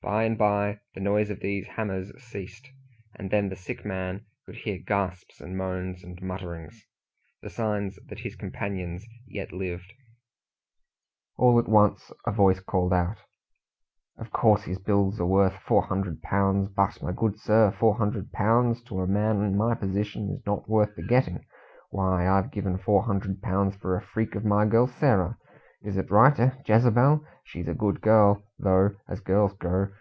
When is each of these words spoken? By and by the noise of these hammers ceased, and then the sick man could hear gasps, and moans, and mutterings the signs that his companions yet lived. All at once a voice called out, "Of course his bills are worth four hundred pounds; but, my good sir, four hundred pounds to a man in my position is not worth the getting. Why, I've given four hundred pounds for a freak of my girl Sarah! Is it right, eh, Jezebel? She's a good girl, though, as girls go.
By 0.00 0.22
and 0.22 0.38
by 0.38 0.78
the 0.94 1.00
noise 1.00 1.28
of 1.28 1.40
these 1.40 1.66
hammers 1.66 2.12
ceased, 2.22 2.68
and 3.16 3.32
then 3.32 3.48
the 3.48 3.56
sick 3.56 3.84
man 3.84 4.24
could 4.46 4.54
hear 4.54 4.78
gasps, 4.78 5.40
and 5.40 5.56
moans, 5.58 6.04
and 6.04 6.22
mutterings 6.22 6.86
the 7.42 7.50
signs 7.50 7.98
that 8.06 8.20
his 8.20 8.36
companions 8.36 9.04
yet 9.26 9.52
lived. 9.52 9.92
All 11.36 11.58
at 11.58 11.68
once 11.68 12.12
a 12.24 12.30
voice 12.30 12.60
called 12.60 12.92
out, 12.92 13.18
"Of 14.16 14.30
course 14.30 14.62
his 14.62 14.78
bills 14.78 15.18
are 15.18 15.26
worth 15.26 15.58
four 15.58 15.82
hundred 15.82 16.22
pounds; 16.22 16.68
but, 16.70 17.02
my 17.02 17.10
good 17.10 17.36
sir, 17.36 17.72
four 17.72 17.96
hundred 17.96 18.30
pounds 18.30 18.80
to 18.84 19.00
a 19.00 19.06
man 19.08 19.42
in 19.42 19.56
my 19.56 19.74
position 19.74 20.30
is 20.30 20.46
not 20.46 20.68
worth 20.68 20.94
the 20.94 21.02
getting. 21.02 21.44
Why, 21.90 22.26
I've 22.28 22.52
given 22.52 22.78
four 22.78 23.02
hundred 23.02 23.42
pounds 23.42 23.74
for 23.74 23.96
a 23.96 24.00
freak 24.00 24.36
of 24.36 24.44
my 24.44 24.64
girl 24.64 24.86
Sarah! 24.86 25.36
Is 25.80 25.96
it 25.96 26.10
right, 26.10 26.36
eh, 26.40 26.50
Jezebel? 26.66 27.24
She's 27.44 27.68
a 27.68 27.72
good 27.72 28.00
girl, 28.00 28.42
though, 28.58 28.96
as 29.06 29.20
girls 29.20 29.52
go. 29.54 29.92